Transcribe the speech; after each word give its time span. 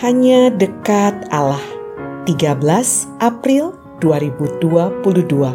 Hanya 0.00 0.48
dekat 0.48 1.28
Allah. 1.28 1.60
13 2.24 2.64
April 3.20 3.76
2022. 4.00 5.52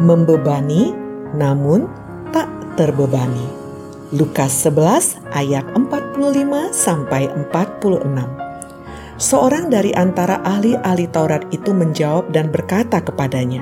Membebani 0.00 0.96
namun 1.36 1.84
tak 2.32 2.48
terbebani. 2.80 3.44
Lukas 4.16 4.56
11 4.64 5.20
ayat 5.36 5.68
45 5.76 6.72
sampai 6.72 7.28
46. 7.52 9.20
Seorang 9.20 9.68
dari 9.68 9.92
antara 9.92 10.40
ahli-ahli 10.48 11.12
Taurat 11.12 11.44
itu 11.52 11.76
menjawab 11.76 12.32
dan 12.32 12.48
berkata 12.48 13.04
kepadanya, 13.04 13.60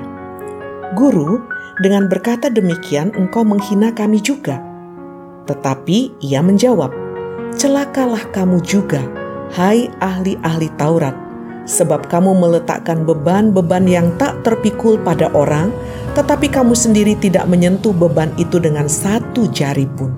"Guru, 0.95 1.43
dengan 1.83 2.07
berkata 2.07 2.47
demikian 2.47 3.11
engkau 3.19 3.43
menghina 3.43 3.91
kami 3.91 4.23
juga." 4.23 4.63
Tetapi 5.51 6.23
ia 6.23 6.39
menjawab, 6.39 6.95
"Celakalah 7.59 8.23
kamu 8.31 8.63
juga, 8.63 9.03
hai 9.51 9.91
ahli-ahli 9.99 10.71
Taurat, 10.79 11.13
sebab 11.67 12.07
kamu 12.07 12.35
meletakkan 12.39 13.03
beban-beban 13.03 13.83
yang 13.85 14.15
tak 14.15 14.39
terpikul 14.47 14.95
pada 15.03 15.27
orang, 15.35 15.69
tetapi 16.15 16.47
kamu 16.47 16.71
sendiri 16.71 17.19
tidak 17.19 17.45
menyentuh 17.51 17.91
beban 17.91 18.31
itu 18.39 18.57
dengan 18.57 18.87
satu 18.87 19.51
jari 19.51 19.85
pun." 19.85 20.11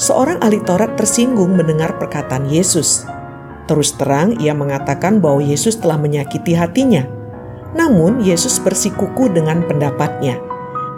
Seorang 0.00 0.40
ahli 0.40 0.64
Taurat 0.64 0.96
tersinggung 0.96 1.52
mendengar 1.52 2.00
perkataan 2.00 2.48
Yesus. 2.48 3.04
Terus 3.68 3.92
terang, 4.00 4.32
ia 4.40 4.56
mengatakan 4.56 5.20
bahwa 5.20 5.44
Yesus 5.44 5.76
telah 5.76 6.00
menyakiti 6.00 6.56
hatinya. 6.56 7.04
Namun, 7.76 8.24
Yesus 8.24 8.58
bersikuku 8.64 9.28
dengan 9.28 9.62
pendapatnya. 9.68 10.40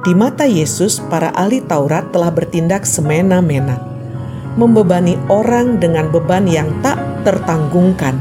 Di 0.06 0.14
mata 0.14 0.46
Yesus, 0.46 1.02
para 1.10 1.34
ahli 1.34 1.60
Taurat 1.66 2.14
telah 2.14 2.30
bertindak 2.30 2.86
semena-mena, 2.86 3.91
membebani 4.58 5.16
orang 5.32 5.80
dengan 5.80 6.12
beban 6.12 6.44
yang 6.44 6.68
tak 6.84 6.98
tertanggungkan, 7.24 8.18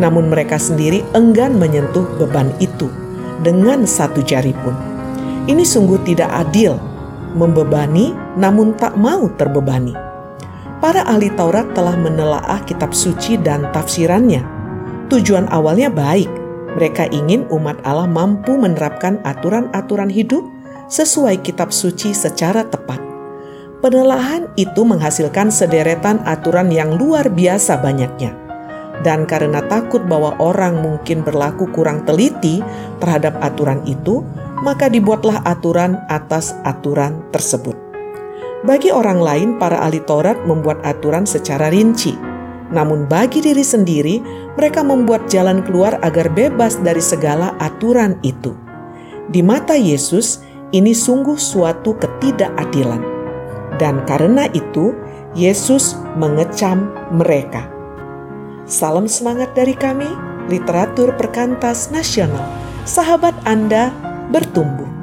namun 0.00 0.28
mereka 0.32 0.56
sendiri 0.56 1.04
enggan 1.12 1.56
menyentuh 1.56 2.06
beban 2.16 2.52
itu 2.62 2.88
dengan 3.44 3.84
satu 3.84 4.24
jari 4.24 4.56
pun. 4.64 4.74
Ini 5.46 5.62
sungguh 5.62 6.02
tidak 6.02 6.32
adil, 6.32 6.76
membebani 7.36 8.12
namun 8.34 8.74
tak 8.74 8.98
mau 8.98 9.28
terbebani 9.36 10.06
para 10.86 11.02
ahli 11.08 11.32
Taurat 11.34 11.66
telah 11.72 11.96
menelaah 11.96 12.62
kitab 12.62 12.92
suci 12.92 13.40
dan 13.40 13.68
tafsirannya. 13.72 14.44
Tujuan 15.10 15.48
awalnya 15.50 15.90
baik. 15.90 16.28
Mereka 16.76 17.08
ingin 17.08 17.48
umat 17.48 17.80
Allah 17.88 18.04
mampu 18.04 18.52
menerapkan 18.54 19.16
aturan-aturan 19.24 20.12
hidup 20.12 20.44
sesuai 20.92 21.40
kitab 21.40 21.72
suci 21.72 22.12
secara 22.12 22.68
tepat. 22.68 22.95
Penelaahan 23.86 24.50
itu 24.58 24.82
menghasilkan 24.82 25.46
sederetan 25.46 26.18
aturan 26.26 26.74
yang 26.74 26.98
luar 26.98 27.30
biasa 27.30 27.78
banyaknya. 27.78 28.34
Dan 29.06 29.30
karena 29.30 29.62
takut 29.62 30.02
bahwa 30.10 30.34
orang 30.42 30.82
mungkin 30.82 31.22
berlaku 31.22 31.70
kurang 31.70 32.02
teliti 32.02 32.66
terhadap 32.98 33.38
aturan 33.38 33.86
itu, 33.86 34.26
maka 34.66 34.90
dibuatlah 34.90 35.38
aturan 35.46 36.02
atas 36.10 36.58
aturan 36.66 37.22
tersebut. 37.30 37.78
Bagi 38.66 38.90
orang 38.90 39.22
lain, 39.22 39.48
para 39.54 39.78
ahli 39.78 40.02
Taurat 40.02 40.42
membuat 40.42 40.82
aturan 40.82 41.22
secara 41.22 41.70
rinci. 41.70 42.18
Namun 42.74 43.06
bagi 43.06 43.38
diri 43.38 43.62
sendiri, 43.62 44.18
mereka 44.58 44.82
membuat 44.82 45.30
jalan 45.30 45.62
keluar 45.62 46.02
agar 46.02 46.26
bebas 46.34 46.74
dari 46.82 46.98
segala 46.98 47.54
aturan 47.62 48.18
itu. 48.26 48.50
Di 49.30 49.46
mata 49.46 49.78
Yesus, 49.78 50.42
ini 50.74 50.90
sungguh 50.90 51.38
suatu 51.38 51.94
ketidakadilan. 51.94 53.15
Dan 53.76 54.04
karena 54.08 54.48
itu, 54.56 54.96
Yesus 55.36 56.00
mengecam 56.16 56.88
mereka. 57.12 57.68
Salam 58.64 59.04
semangat 59.06 59.52
dari 59.52 59.76
kami, 59.76 60.08
literatur 60.48 61.12
perkantas 61.14 61.92
nasional. 61.92 62.42
Sahabat 62.88 63.36
Anda 63.44 63.92
bertumbuh. 64.32 64.95